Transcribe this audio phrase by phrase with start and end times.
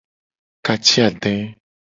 [0.65, 1.33] Ka ci ade.